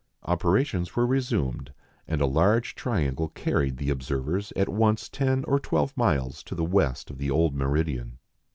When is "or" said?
5.43-5.59